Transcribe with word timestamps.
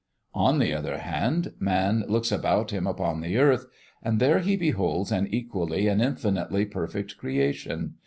On 0.33 0.57
the 0.57 0.73
other 0.73 0.97
hand, 0.97 1.53
man 1.59 2.05
looks 2.07 2.31
about 2.31 2.71
him 2.71 2.87
upon 2.87 3.21
the 3.21 3.37
earth, 3.37 3.67
and 4.01 4.19
there 4.19 4.39
he 4.39 4.57
beholds 4.57 5.11
an 5.11 5.27
equally 5.27 5.87
and 5.87 6.01
infinitely 6.01 6.65
perfect 6.65 7.17
creation. 7.17 7.93